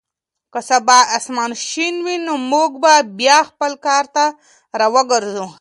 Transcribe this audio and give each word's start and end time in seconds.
که 0.53 0.59
سبا 0.69 0.99
اسمان 1.17 1.51
شین 1.67 1.95
وي 2.05 2.15
نو 2.25 2.33
موږ 2.51 2.71
به 2.83 2.93
بیا 3.17 3.37
خپل 3.49 3.71
کار 3.85 4.05
ته 4.15 4.25
راوګرځو. 4.79 5.45